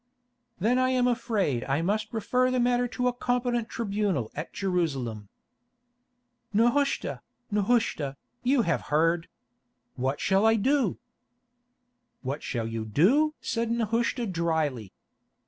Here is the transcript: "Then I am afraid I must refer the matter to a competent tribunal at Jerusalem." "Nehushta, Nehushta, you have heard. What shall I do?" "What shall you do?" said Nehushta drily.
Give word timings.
"Then 0.59 0.79
I 0.79 0.89
am 0.89 1.05
afraid 1.07 1.63
I 1.65 1.83
must 1.83 2.11
refer 2.11 2.49
the 2.49 2.59
matter 2.59 2.87
to 2.87 3.07
a 3.07 3.13
competent 3.13 3.69
tribunal 3.69 4.31
at 4.33 4.51
Jerusalem." 4.51 5.29
"Nehushta, 6.51 7.21
Nehushta, 7.51 8.15
you 8.41 8.63
have 8.63 8.81
heard. 8.89 9.27
What 9.97 10.19
shall 10.19 10.43
I 10.47 10.55
do?" 10.55 10.97
"What 12.23 12.41
shall 12.41 12.65
you 12.65 12.83
do?" 12.83 13.35
said 13.41 13.69
Nehushta 13.69 14.25
drily. 14.25 14.91